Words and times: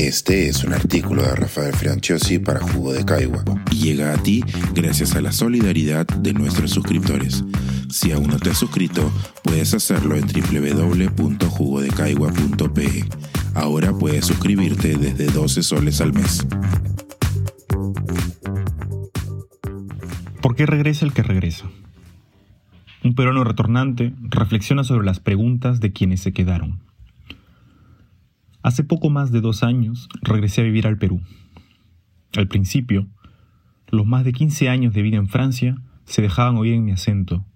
Este 0.00 0.48
es 0.48 0.64
un 0.64 0.72
artículo 0.72 1.22
de 1.22 1.36
Rafael 1.36 1.74
Franciosi 1.74 2.38
para 2.38 2.60
Jugo 2.60 2.94
de 2.94 3.04
Caigua 3.04 3.44
y 3.70 3.80
llega 3.80 4.14
a 4.14 4.16
ti 4.16 4.42
gracias 4.72 5.14
a 5.14 5.20
la 5.20 5.30
solidaridad 5.30 6.06
de 6.06 6.32
nuestros 6.32 6.70
suscriptores. 6.70 7.44
Si 7.90 8.10
aún 8.10 8.28
no 8.28 8.38
te 8.38 8.48
has 8.48 8.56
suscrito, 8.56 9.12
puedes 9.44 9.74
hacerlo 9.74 10.16
en 10.16 10.26
www.jugodecaigua.pe. 10.26 13.04
Ahora 13.54 13.92
puedes 13.92 14.24
suscribirte 14.24 14.96
desde 14.96 15.26
12 15.26 15.62
soles 15.62 16.00
al 16.00 16.14
mes. 16.14 16.46
¿Por 20.40 20.56
qué 20.56 20.64
regresa 20.64 21.04
el 21.04 21.12
que 21.12 21.22
regresa? 21.22 21.66
Un 23.04 23.14
peruano 23.14 23.44
retornante 23.44 24.14
reflexiona 24.22 24.82
sobre 24.82 25.04
las 25.04 25.20
preguntas 25.20 25.80
de 25.80 25.92
quienes 25.92 26.22
se 26.22 26.32
quedaron. 26.32 26.88
Hace 28.62 28.84
poco 28.84 29.08
más 29.08 29.32
de 29.32 29.40
dos 29.40 29.62
años 29.62 30.08
regresé 30.20 30.60
a 30.60 30.64
vivir 30.64 30.86
al 30.86 30.98
Perú. 30.98 31.22
Al 32.36 32.46
principio, 32.46 33.06
los 33.88 34.06
más 34.06 34.24
de 34.24 34.32
15 34.32 34.68
años 34.68 34.92
de 34.92 35.00
vida 35.00 35.16
en 35.16 35.28
Francia 35.28 35.76
se 36.04 36.20
dejaban 36.20 36.56
oír 36.56 36.74
en 36.74 36.84
mi 36.84 36.92
acento, 36.92 37.46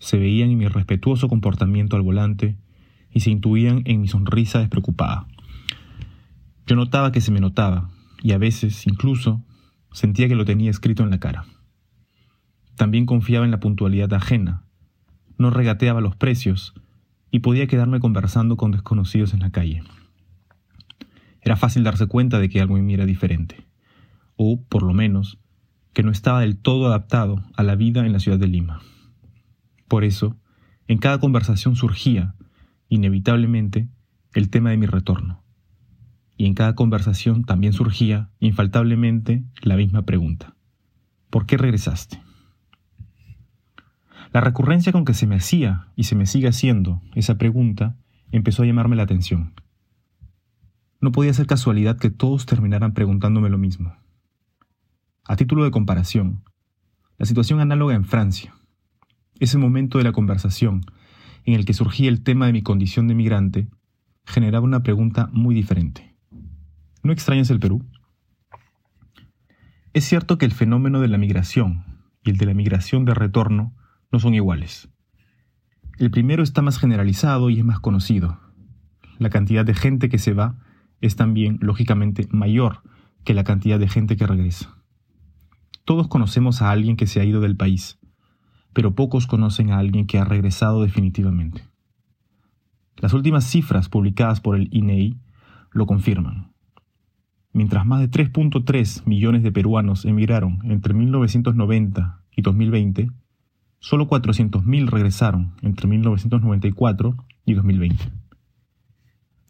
se 0.00 0.18
veían 0.18 0.50
en 0.50 0.58
mi 0.58 0.66
respetuoso 0.66 1.28
comportamiento 1.28 1.94
al 1.94 2.02
volante 2.02 2.58
y 3.12 3.20
se 3.20 3.30
intuían 3.30 3.82
en 3.84 4.00
mi 4.00 4.08
sonrisa 4.08 4.58
despreocupada. 4.58 5.28
Yo 6.66 6.74
notaba 6.74 7.12
que 7.12 7.20
se 7.20 7.30
me 7.30 7.40
notaba 7.40 7.90
y 8.20 8.32
a 8.32 8.38
veces, 8.38 8.86
incluso, 8.88 9.44
sentía 9.92 10.26
que 10.26 10.34
lo 10.34 10.44
tenía 10.44 10.70
escrito 10.70 11.04
en 11.04 11.10
la 11.10 11.20
cara. 11.20 11.44
También 12.76 13.06
confiaba 13.06 13.44
en 13.44 13.52
la 13.52 13.60
puntualidad 13.60 14.12
ajena, 14.12 14.64
no 15.38 15.50
regateaba 15.50 16.00
los 16.00 16.16
precios 16.16 16.74
y 17.30 17.40
podía 17.40 17.68
quedarme 17.68 18.00
conversando 18.00 18.56
con 18.56 18.72
desconocidos 18.72 19.34
en 19.34 19.40
la 19.40 19.50
calle. 19.50 19.82
Era 21.42 21.56
fácil 21.56 21.84
darse 21.84 22.06
cuenta 22.06 22.38
de 22.38 22.48
que 22.48 22.60
algo 22.60 22.78
en 22.78 22.86
mí 22.86 22.94
era 22.94 23.04
diferente, 23.04 23.66
o, 24.36 24.62
por 24.62 24.82
lo 24.82 24.94
menos, 24.94 25.38
que 25.92 26.02
no 26.02 26.10
estaba 26.10 26.40
del 26.40 26.56
todo 26.56 26.86
adaptado 26.86 27.42
a 27.54 27.62
la 27.62 27.74
vida 27.74 28.06
en 28.06 28.12
la 28.12 28.20
ciudad 28.20 28.38
de 28.38 28.46
Lima. 28.46 28.80
Por 29.88 30.04
eso, 30.04 30.38
en 30.88 30.98
cada 30.98 31.18
conversación 31.18 31.76
surgía, 31.76 32.34
inevitablemente, 32.88 33.88
el 34.34 34.48
tema 34.48 34.70
de 34.70 34.76
mi 34.76 34.86
retorno. 34.86 35.42
Y 36.36 36.46
en 36.46 36.54
cada 36.54 36.74
conversación 36.74 37.44
también 37.44 37.72
surgía, 37.72 38.30
infaltablemente, 38.40 39.44
la 39.60 39.76
misma 39.76 40.02
pregunta. 40.02 40.54
¿Por 41.28 41.46
qué 41.46 41.56
regresaste? 41.56 42.22
La 44.32 44.40
recurrencia 44.40 44.92
con 44.92 45.04
que 45.04 45.12
se 45.12 45.26
me 45.26 45.36
hacía 45.36 45.88
y 45.94 46.04
se 46.04 46.14
me 46.14 46.26
sigue 46.26 46.48
haciendo 46.48 47.02
esa 47.14 47.36
pregunta 47.36 47.96
empezó 48.30 48.62
a 48.62 48.66
llamarme 48.66 48.96
la 48.96 49.02
atención. 49.02 49.52
No 51.02 51.10
podía 51.10 51.34
ser 51.34 51.48
casualidad 51.48 51.98
que 51.98 52.10
todos 52.10 52.46
terminaran 52.46 52.94
preguntándome 52.94 53.50
lo 53.50 53.58
mismo. 53.58 53.96
A 55.24 55.34
título 55.34 55.64
de 55.64 55.72
comparación, 55.72 56.44
la 57.18 57.26
situación 57.26 57.58
análoga 57.58 57.96
en 57.96 58.04
Francia, 58.04 58.54
ese 59.40 59.58
momento 59.58 59.98
de 59.98 60.04
la 60.04 60.12
conversación 60.12 60.82
en 61.44 61.54
el 61.54 61.64
que 61.64 61.74
surgía 61.74 62.08
el 62.08 62.22
tema 62.22 62.46
de 62.46 62.52
mi 62.52 62.62
condición 62.62 63.08
de 63.08 63.16
migrante, 63.16 63.68
generaba 64.24 64.64
una 64.64 64.84
pregunta 64.84 65.28
muy 65.32 65.56
diferente. 65.56 66.14
¿No 67.02 67.12
extrañas 67.12 67.50
el 67.50 67.58
Perú? 67.58 67.84
Es 69.94 70.04
cierto 70.04 70.38
que 70.38 70.46
el 70.46 70.52
fenómeno 70.52 71.00
de 71.00 71.08
la 71.08 71.18
migración 71.18 71.84
y 72.22 72.30
el 72.30 72.36
de 72.36 72.46
la 72.46 72.54
migración 72.54 73.04
de 73.04 73.14
retorno 73.14 73.74
no 74.12 74.20
son 74.20 74.34
iguales. 74.34 74.88
El 75.98 76.12
primero 76.12 76.44
está 76.44 76.62
más 76.62 76.78
generalizado 76.78 77.50
y 77.50 77.58
es 77.58 77.64
más 77.64 77.80
conocido. 77.80 78.38
La 79.18 79.30
cantidad 79.30 79.64
de 79.64 79.74
gente 79.74 80.08
que 80.08 80.18
se 80.18 80.32
va 80.32 80.60
es 81.02 81.16
también, 81.16 81.58
lógicamente, 81.60 82.26
mayor 82.30 82.80
que 83.24 83.34
la 83.34 83.44
cantidad 83.44 83.78
de 83.78 83.88
gente 83.88 84.16
que 84.16 84.26
regresa. 84.26 84.78
Todos 85.84 86.08
conocemos 86.08 86.62
a 86.62 86.70
alguien 86.70 86.96
que 86.96 87.06
se 87.06 87.20
ha 87.20 87.24
ido 87.24 87.40
del 87.40 87.56
país, 87.56 87.98
pero 88.72 88.94
pocos 88.94 89.26
conocen 89.26 89.70
a 89.70 89.78
alguien 89.78 90.06
que 90.06 90.18
ha 90.18 90.24
regresado 90.24 90.82
definitivamente. 90.82 91.64
Las 92.96 93.12
últimas 93.12 93.44
cifras 93.44 93.88
publicadas 93.88 94.40
por 94.40 94.56
el 94.56 94.68
INEI 94.72 95.08
e 95.08 95.16
lo 95.72 95.86
confirman. 95.86 96.52
Mientras 97.52 97.84
más 97.84 98.00
de 98.00 98.10
3.3 98.10 99.04
millones 99.04 99.42
de 99.42 99.52
peruanos 99.52 100.04
emigraron 100.04 100.60
entre 100.64 100.94
1990 100.94 102.22
y 102.36 102.42
2020, 102.42 103.10
solo 103.80 104.08
400.000 104.08 104.88
regresaron 104.88 105.54
entre 105.62 105.88
1994 105.88 107.16
y 107.44 107.54
2020. 107.54 108.21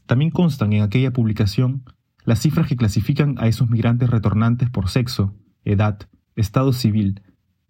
También 0.06 0.30
constan 0.30 0.72
en 0.72 0.82
aquella 0.82 1.12
publicación 1.12 1.84
las 2.24 2.40
cifras 2.40 2.68
que 2.68 2.76
clasifican 2.76 3.36
a 3.38 3.48
esos 3.48 3.68
migrantes 3.68 4.10
retornantes 4.10 4.70
por 4.70 4.88
sexo, 4.88 5.34
edad, 5.64 6.08
estado 6.36 6.72
civil, 6.72 7.22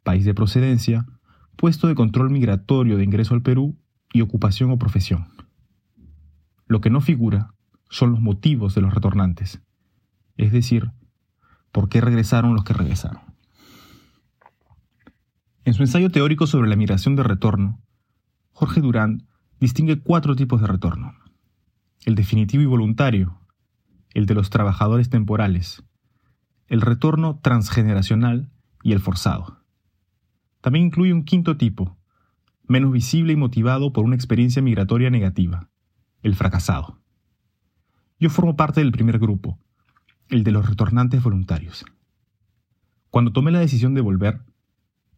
país 0.03 0.25
de 0.25 0.34
procedencia, 0.34 1.06
puesto 1.56 1.88
de 1.88 1.94
control 1.94 2.31
migratorio 2.31 2.97
de 2.97 3.04
ingreso 3.04 3.34
al 3.34 3.43
Perú 3.43 3.78
y 4.12 4.20
ocupación 4.20 4.70
o 4.70 4.78
profesión. 4.78 5.28
Lo 6.66 6.81
que 6.81 6.91
no 6.91 7.00
figura 7.00 7.54
son 7.88 8.12
los 8.12 8.20
motivos 8.20 8.75
de 8.75 8.81
los 8.81 8.94
retornantes, 8.94 9.62
es 10.37 10.53
decir, 10.53 10.91
por 11.70 11.88
qué 11.88 12.00
regresaron 12.00 12.54
los 12.54 12.64
que 12.64 12.75
regresaron. 12.75 13.20
En 15.64 15.75
su 15.75 15.82
ensayo 15.82 16.10
teórico 16.10 16.47
sobre 16.47 16.69
la 16.69 16.76
migración 16.76 17.14
de 17.14 17.22
retorno, 17.22 17.81
Jorge 18.53 18.81
Durán 18.81 19.28
distingue 19.60 20.00
cuatro 20.00 20.34
tipos 20.34 20.60
de 20.60 20.66
retorno 20.66 21.22
el 22.05 22.15
definitivo 22.15 22.63
y 22.63 22.67
voluntario, 22.67 23.39
el 24.15 24.27
de 24.27 24.35
los 24.35 24.51
trabajadores 24.51 25.09
temporales, 25.09 25.83
el 26.67 26.81
retorno 26.81 27.39
transgeneracional 27.43 28.51
y 28.83 28.93
el 28.93 29.01
forzado. 29.01 29.59
También 30.61 30.87
incluye 30.87 31.12
un 31.12 31.25
quinto 31.25 31.57
tipo, 31.57 31.97
menos 32.67 32.93
visible 32.93 33.33
y 33.33 33.37
motivado 33.37 33.93
por 33.93 34.05
una 34.05 34.15
experiencia 34.15 34.62
migratoria 34.62 35.11
negativa, 35.11 35.69
el 36.23 36.35
fracasado. 36.35 36.99
Yo 38.19 38.31
formo 38.31 38.57
parte 38.57 38.81
del 38.81 38.93
primer 38.93 39.19
grupo, 39.19 39.59
el 40.29 40.45
de 40.45 40.53
los 40.53 40.69
retornantes 40.69 41.23
voluntarios. 41.23 41.85
Cuando 43.11 43.33
tomé 43.33 43.51
la 43.51 43.61
decisión 43.61 43.95
de 43.95 44.01
volver, 44.01 44.41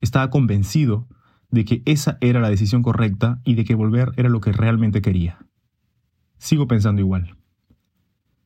estaba 0.00 0.30
convencido 0.30 1.06
de 1.50 1.64
que 1.64 1.82
esa 1.84 2.18
era 2.20 2.40
la 2.40 2.50
decisión 2.50 2.82
correcta 2.82 3.40
y 3.44 3.54
de 3.54 3.64
que 3.64 3.74
volver 3.74 4.12
era 4.16 4.28
lo 4.28 4.40
que 4.40 4.52
realmente 4.52 5.00
quería. 5.00 5.46
Sigo 6.44 6.68
pensando 6.68 7.00
igual. 7.00 7.38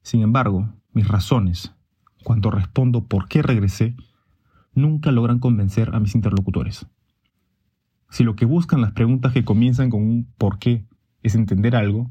Sin 0.02 0.22
embargo, 0.22 0.72
mis 0.92 1.08
razones, 1.08 1.74
cuando 2.22 2.52
respondo 2.52 3.08
por 3.08 3.26
qué 3.26 3.42
regresé, 3.42 3.96
nunca 4.72 5.10
logran 5.10 5.40
convencer 5.40 5.92
a 5.92 5.98
mis 5.98 6.14
interlocutores. 6.14 6.86
Si 8.08 8.22
lo 8.22 8.36
que 8.36 8.44
buscan 8.44 8.82
las 8.82 8.92
preguntas 8.92 9.32
que 9.32 9.44
comienzan 9.44 9.90
con 9.90 10.02
un 10.02 10.32
por 10.38 10.60
qué 10.60 10.86
es 11.24 11.34
entender 11.34 11.74
algo, 11.74 12.08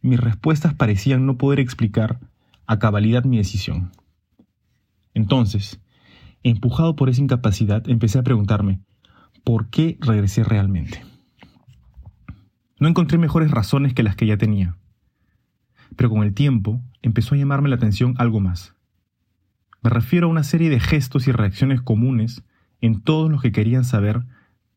mis 0.00 0.18
respuestas 0.18 0.72
parecían 0.72 1.26
no 1.26 1.36
poder 1.36 1.60
explicar 1.60 2.18
a 2.66 2.78
cabalidad 2.78 3.24
mi 3.24 3.36
decisión. 3.36 3.92
Entonces, 5.12 5.82
empujado 6.42 6.96
por 6.96 7.10
esa 7.10 7.20
incapacidad, 7.20 7.86
empecé 7.90 8.18
a 8.18 8.22
preguntarme, 8.22 8.80
¿por 9.44 9.68
qué 9.68 9.98
regresé 10.00 10.44
realmente? 10.44 11.04
No 12.78 12.88
encontré 12.88 13.18
mejores 13.18 13.50
razones 13.50 13.92
que 13.92 14.02
las 14.02 14.16
que 14.16 14.26
ya 14.26 14.38
tenía. 14.38 14.78
Pero 16.00 16.08
con 16.08 16.22
el 16.22 16.32
tiempo 16.32 16.80
empezó 17.02 17.34
a 17.34 17.36
llamarme 17.38 17.68
la 17.68 17.76
atención 17.76 18.14
algo 18.16 18.40
más. 18.40 18.74
Me 19.82 19.90
refiero 19.90 20.28
a 20.28 20.30
una 20.30 20.44
serie 20.44 20.70
de 20.70 20.80
gestos 20.80 21.28
y 21.28 21.30
reacciones 21.30 21.82
comunes 21.82 22.42
en 22.80 23.02
todos 23.02 23.30
los 23.30 23.42
que 23.42 23.52
querían 23.52 23.84
saber 23.84 24.22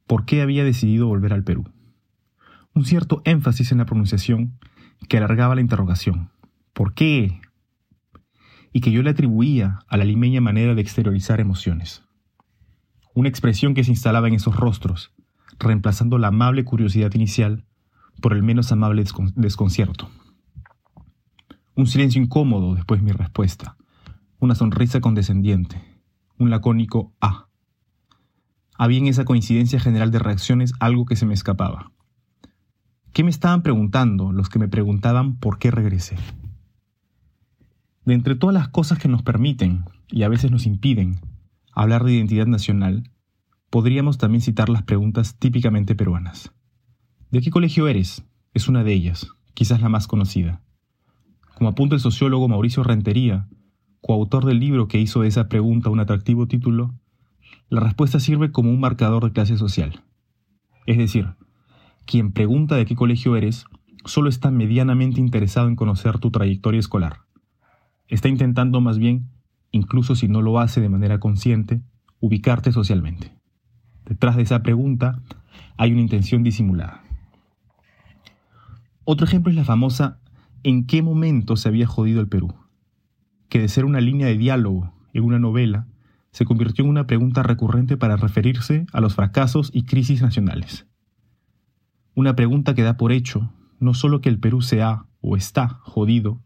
por 0.05 0.25
qué 0.25 0.41
había 0.41 0.65
decidido 0.65 1.07
volver 1.07 1.31
al 1.31 1.45
Perú. 1.45 1.63
Un 2.73 2.83
cierto 2.83 3.21
énfasis 3.23 3.71
en 3.71 3.77
la 3.77 3.85
pronunciación 3.85 4.59
que 5.07 5.15
alargaba 5.15 5.55
la 5.55 5.61
interrogación. 5.61 6.29
¿Por 6.73 6.93
qué? 6.93 7.39
Y 8.73 8.81
que 8.81 8.91
yo 8.91 9.01
le 9.01 9.11
atribuía 9.11 9.79
a 9.87 9.95
la 9.95 10.03
limeña 10.03 10.41
manera 10.41 10.75
de 10.75 10.81
exteriorizar 10.81 11.39
emociones. 11.39 12.03
Una 13.13 13.29
expresión 13.29 13.75
que 13.75 13.85
se 13.85 13.91
instalaba 13.91 14.27
en 14.27 14.33
esos 14.33 14.57
rostros, 14.57 15.13
reemplazando 15.57 16.17
la 16.17 16.27
amable 16.27 16.65
curiosidad 16.65 17.13
inicial 17.13 17.63
por 18.19 18.33
el 18.33 18.43
menos 18.43 18.73
amable 18.73 19.05
desconcierto. 19.37 20.09
Un 21.75 21.87
silencio 21.87 22.21
incómodo 22.21 22.75
después 22.75 23.01
de 23.01 23.05
mi 23.05 23.11
respuesta. 23.11 23.77
Una 24.39 24.53
sonrisa 24.53 25.01
condescendiente. 25.01 25.81
Un 26.37 26.51
lacónico 26.51 27.13
ah. 27.19 27.47
Había 28.77 28.99
en 28.99 29.07
esa 29.07 29.25
coincidencia 29.25 29.79
general 29.79 30.11
de 30.11 30.19
reacciones 30.19 30.73
algo 30.79 31.05
que 31.05 31.15
se 31.15 31.25
me 31.25 31.33
escapaba. 31.33 31.91
¿Qué 33.11 33.23
me 33.23 33.29
estaban 33.29 33.63
preguntando 33.63 34.31
los 34.31 34.49
que 34.49 34.59
me 34.59 34.67
preguntaban 34.67 35.35
por 35.37 35.59
qué 35.59 35.71
regresé? 35.71 36.17
De 38.05 38.13
entre 38.13 38.35
todas 38.35 38.53
las 38.53 38.69
cosas 38.69 38.99
que 38.99 39.07
nos 39.07 39.23
permiten, 39.23 39.85
y 40.09 40.23
a 40.23 40.29
veces 40.29 40.51
nos 40.51 40.65
impiden, 40.65 41.21
hablar 41.71 42.03
de 42.03 42.13
identidad 42.13 42.47
nacional, 42.47 43.09
podríamos 43.69 44.17
también 44.17 44.41
citar 44.41 44.69
las 44.69 44.83
preguntas 44.83 45.37
típicamente 45.37 45.95
peruanas. 45.95 46.51
¿De 47.31 47.41
qué 47.41 47.49
colegio 47.49 47.87
eres? 47.87 48.23
Es 48.53 48.67
una 48.67 48.83
de 48.83 48.93
ellas, 48.93 49.27
quizás 49.53 49.81
la 49.81 49.89
más 49.89 50.07
conocida. 50.07 50.62
Como 51.55 51.69
apunta 51.69 51.95
el 51.95 52.01
sociólogo 52.01 52.47
Mauricio 52.47 52.83
Rentería, 52.83 53.47
coautor 54.01 54.45
del 54.45 54.59
libro 54.59 54.87
que 54.87 54.99
hizo 54.99 55.21
de 55.21 55.27
esa 55.27 55.47
pregunta 55.47 55.89
un 55.89 55.99
atractivo 55.99 56.47
título, 56.47 56.93
la 57.69 57.79
respuesta 57.79 58.19
sirve 58.19 58.51
como 58.51 58.69
un 58.69 58.79
marcador 58.79 59.23
de 59.23 59.31
clase 59.31 59.57
social. 59.57 60.03
Es 60.85 60.97
decir, 60.97 61.35
quien 62.05 62.31
pregunta 62.31 62.75
de 62.75 62.85
qué 62.85 62.95
colegio 62.95 63.35
eres 63.35 63.65
solo 64.05 64.29
está 64.29 64.51
medianamente 64.51 65.21
interesado 65.21 65.67
en 65.67 65.75
conocer 65.75 66.19
tu 66.19 66.31
trayectoria 66.31 66.79
escolar. 66.79 67.21
Está 68.07 68.27
intentando 68.27 68.81
más 68.81 68.97
bien, 68.97 69.29
incluso 69.71 70.15
si 70.15 70.27
no 70.27 70.41
lo 70.41 70.59
hace 70.59 70.81
de 70.81 70.89
manera 70.89 71.19
consciente, 71.19 71.81
ubicarte 72.19 72.71
socialmente. 72.71 73.33
Detrás 74.05 74.35
de 74.35 74.43
esa 74.43 74.61
pregunta 74.61 75.21
hay 75.77 75.93
una 75.93 76.01
intención 76.01 76.43
disimulada. 76.43 77.03
Otro 79.05 79.25
ejemplo 79.25 79.49
es 79.49 79.55
la 79.55 79.65
famosa 79.65 80.19
¿en 80.63 80.85
qué 80.85 81.01
momento 81.01 81.55
se 81.55 81.69
había 81.69 81.87
jodido 81.87 82.21
el 82.21 82.27
Perú? 82.27 82.53
que 83.53 83.59
de 83.59 83.67
ser 83.67 83.85
una 83.85 84.01
línea 84.01 84.25
de 84.25 84.35
diálogo 84.35 84.91
en 85.13 85.23
una 85.23 85.37
novela, 85.37 85.85
se 86.31 86.43
convirtió 86.43 86.83
en 86.83 86.89
una 86.89 87.05
pregunta 87.05 87.43
recurrente 87.43 87.97
para 87.97 88.17
referirse 88.17 88.87
a 88.91 88.99
los 88.99 89.13
fracasos 89.13 89.69
y 89.71 89.83
crisis 89.83 90.23
nacionales. 90.23 90.87
Una 92.15 92.35
pregunta 92.35 92.73
que 92.73 92.81
da 92.81 92.97
por 92.97 93.11
hecho 93.11 93.53
no 93.79 93.93
solo 93.93 94.21
que 94.21 94.29
el 94.29 94.39
Perú 94.39 94.63
se 94.63 94.81
ha 94.81 95.05
o 95.21 95.37
está 95.37 95.67
jodido, 95.67 96.41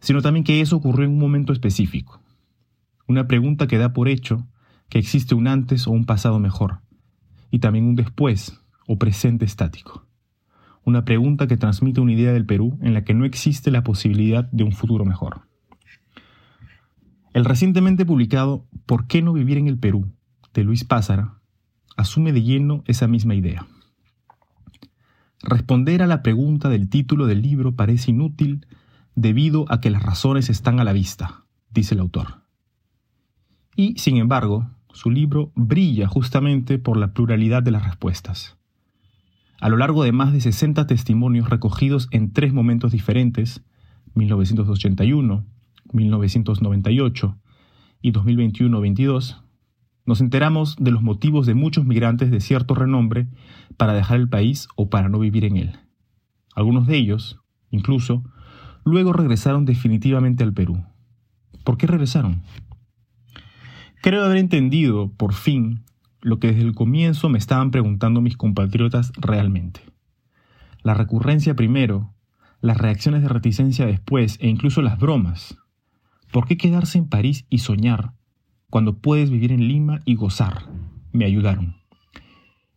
sino 0.00 0.20
también 0.20 0.42
que 0.42 0.60
eso 0.60 0.74
ocurrió 0.74 1.06
en 1.06 1.12
un 1.12 1.20
momento 1.20 1.52
específico. 1.52 2.20
Una 3.06 3.28
pregunta 3.28 3.68
que 3.68 3.78
da 3.78 3.92
por 3.92 4.08
hecho 4.08 4.48
que 4.88 4.98
existe 4.98 5.36
un 5.36 5.46
antes 5.46 5.86
o 5.86 5.92
un 5.92 6.06
pasado 6.06 6.40
mejor, 6.40 6.80
y 7.52 7.60
también 7.60 7.84
un 7.84 7.94
después 7.94 8.60
o 8.88 8.98
presente 8.98 9.44
estático. 9.44 10.05
Una 10.86 11.04
pregunta 11.04 11.48
que 11.48 11.56
transmite 11.56 12.00
una 12.00 12.12
idea 12.12 12.32
del 12.32 12.46
Perú 12.46 12.78
en 12.80 12.94
la 12.94 13.02
que 13.02 13.12
no 13.12 13.24
existe 13.24 13.72
la 13.72 13.82
posibilidad 13.82 14.44
de 14.52 14.62
un 14.62 14.70
futuro 14.70 15.04
mejor. 15.04 15.40
El 17.34 17.44
recientemente 17.44 18.06
publicado 18.06 18.68
¿Por 18.86 19.08
qué 19.08 19.20
no 19.20 19.32
vivir 19.32 19.58
en 19.58 19.66
el 19.66 19.78
Perú? 19.78 20.12
de 20.54 20.62
Luis 20.62 20.84
Pázara 20.84 21.40
asume 21.96 22.32
de 22.32 22.44
lleno 22.44 22.84
esa 22.86 23.08
misma 23.08 23.34
idea. 23.34 23.66
Responder 25.42 26.02
a 26.02 26.06
la 26.06 26.22
pregunta 26.22 26.68
del 26.68 26.88
título 26.88 27.26
del 27.26 27.42
libro 27.42 27.74
parece 27.74 28.12
inútil 28.12 28.64
debido 29.16 29.64
a 29.68 29.80
que 29.80 29.90
las 29.90 30.04
razones 30.04 30.50
están 30.50 30.78
a 30.78 30.84
la 30.84 30.92
vista, 30.92 31.46
dice 31.70 31.94
el 31.94 32.00
autor. 32.00 32.42
Y, 33.74 33.98
sin 33.98 34.18
embargo, 34.18 34.70
su 34.92 35.10
libro 35.10 35.50
brilla 35.56 36.06
justamente 36.06 36.78
por 36.78 36.96
la 36.96 37.12
pluralidad 37.12 37.64
de 37.64 37.72
las 37.72 37.84
respuestas. 37.84 38.56
A 39.60 39.68
lo 39.68 39.76
largo 39.76 40.04
de 40.04 40.12
más 40.12 40.32
de 40.32 40.40
60 40.40 40.86
testimonios 40.86 41.48
recogidos 41.48 42.08
en 42.10 42.32
tres 42.32 42.52
momentos 42.52 42.92
diferentes, 42.92 43.62
1981, 44.14 45.44
1998 45.92 47.38
y 48.02 48.12
2021-22, 48.12 49.42
nos 50.04 50.20
enteramos 50.20 50.76
de 50.78 50.90
los 50.90 51.02
motivos 51.02 51.46
de 51.46 51.54
muchos 51.54 51.84
migrantes 51.84 52.30
de 52.30 52.40
cierto 52.40 52.74
renombre 52.74 53.26
para 53.76 53.94
dejar 53.94 54.20
el 54.20 54.28
país 54.28 54.68
o 54.76 54.88
para 54.88 55.08
no 55.08 55.18
vivir 55.18 55.44
en 55.44 55.56
él. 55.56 55.78
Algunos 56.54 56.86
de 56.86 56.96
ellos, 56.96 57.40
incluso, 57.70 58.22
luego 58.84 59.12
regresaron 59.12 59.64
definitivamente 59.64 60.44
al 60.44 60.52
Perú. 60.52 60.84
¿Por 61.64 61.76
qué 61.76 61.86
regresaron? 61.86 62.42
Creo 64.00 64.24
haber 64.24 64.38
entendido, 64.38 65.10
por 65.16 65.34
fin, 65.34 65.82
lo 66.20 66.38
que 66.38 66.48
desde 66.48 66.62
el 66.62 66.74
comienzo 66.74 67.28
me 67.28 67.38
estaban 67.38 67.70
preguntando 67.70 68.20
mis 68.20 68.36
compatriotas 68.36 69.12
realmente. 69.16 69.80
La 70.82 70.94
recurrencia 70.94 71.54
primero, 71.54 72.14
las 72.60 72.78
reacciones 72.78 73.22
de 73.22 73.28
reticencia 73.28 73.86
después 73.86 74.38
e 74.40 74.48
incluso 74.48 74.82
las 74.82 74.98
bromas 74.98 75.58
¿Por 76.32 76.46
qué 76.46 76.56
quedarse 76.56 76.98
en 76.98 77.08
París 77.08 77.46
y 77.48 77.58
soñar 77.58 78.12
cuando 78.68 78.98
puedes 78.98 79.30
vivir 79.30 79.52
en 79.52 79.68
Lima 79.68 80.00
y 80.04 80.16
gozar? 80.16 80.68
Me 81.12 81.24
ayudaron. 81.24 81.76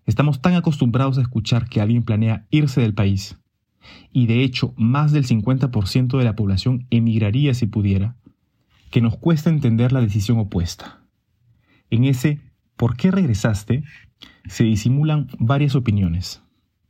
Estamos 0.05 0.41
tan 0.41 0.53
acostumbrados 0.53 1.17
a 1.17 1.21
escuchar 1.21 1.67
que 1.67 1.81
alguien 1.81 2.03
planea 2.03 2.47
irse 2.51 2.81
del 2.81 2.93
país, 2.93 3.37
y 4.11 4.27
de 4.27 4.43
hecho 4.43 4.73
más 4.77 5.11
del 5.11 5.25
50% 5.25 6.17
de 6.17 6.23
la 6.23 6.35
población 6.35 6.87
emigraría 6.89 7.53
si 7.53 7.65
pudiera, 7.65 8.15
que 8.91 9.01
nos 9.01 9.17
cuesta 9.17 9.49
entender 9.49 9.91
la 9.91 10.01
decisión 10.01 10.39
opuesta. 10.39 11.01
En 11.89 12.05
ese 12.05 12.39
¿por 12.79 12.95
qué 12.95 13.11
regresaste? 13.11 13.83
se 14.47 14.63
disimulan 14.63 15.27
varias 15.37 15.75
opiniones, 15.75 16.41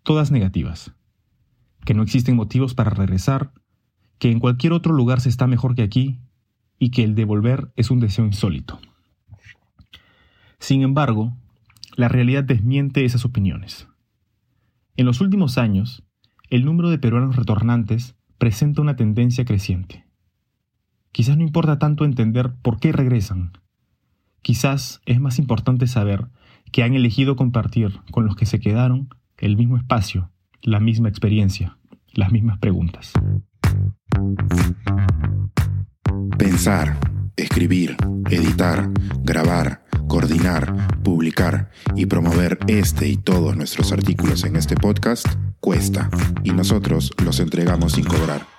todas 0.03 0.31
negativas. 0.31 0.93
Que 1.83 1.95
no 1.95 2.03
existen 2.03 2.35
motivos 2.35 2.75
para 2.75 2.91
regresar, 2.91 3.51
que 4.19 4.31
en 4.31 4.39
cualquier 4.39 4.73
otro 4.73 4.93
lugar 4.93 5.19
se 5.19 5.29
está 5.29 5.47
mejor 5.47 5.75
que 5.75 5.81
aquí, 5.81 6.19
y 6.77 6.91
que 6.91 7.03
el 7.03 7.15
devolver 7.15 7.71
es 7.75 7.89
un 7.89 7.99
deseo 7.99 8.25
insólito. 8.25 8.79
Sin 10.59 10.83
embargo, 10.83 11.33
la 11.95 12.07
realidad 12.07 12.43
desmiente 12.43 13.03
esas 13.03 13.25
opiniones. 13.25 13.87
En 14.95 15.07
los 15.07 15.21
últimos 15.21 15.57
años, 15.57 16.03
el 16.49 16.65
número 16.65 16.89
de 16.89 16.99
peruanos 16.99 17.35
retornantes 17.35 18.15
presenta 18.37 18.81
una 18.81 18.95
tendencia 18.95 19.43
creciente. 19.43 20.05
Quizás 21.11 21.35
no 21.35 21.43
importa 21.43 21.79
tanto 21.79 22.05
entender 22.05 22.53
por 22.61 22.79
qué 22.79 22.91
regresan. 22.91 23.53
Quizás 24.41 25.01
es 25.05 25.19
más 25.19 25.39
importante 25.39 25.87
saber 25.87 26.27
que 26.71 26.83
han 26.83 26.93
elegido 26.93 27.35
compartir 27.35 27.99
con 28.11 28.25
los 28.25 28.35
que 28.35 28.45
se 28.45 28.59
quedaron 28.59 29.09
el 29.37 29.57
mismo 29.57 29.77
espacio, 29.77 30.31
la 30.61 30.79
misma 30.79 31.09
experiencia, 31.09 31.77
las 32.13 32.31
mismas 32.31 32.59
preguntas. 32.59 33.13
Pensar, 36.37 36.97
escribir, 37.35 37.95
editar, 38.29 38.89
grabar, 39.23 39.83
coordinar, 40.07 41.01
publicar 41.03 41.69
y 41.95 42.05
promover 42.05 42.59
este 42.67 43.07
y 43.07 43.17
todos 43.17 43.55
nuestros 43.55 43.91
artículos 43.91 44.43
en 44.43 44.55
este 44.55 44.75
podcast 44.75 45.25
cuesta 45.59 46.09
y 46.43 46.51
nosotros 46.51 47.11
los 47.23 47.39
entregamos 47.39 47.93
sin 47.93 48.05
cobrar. 48.05 48.58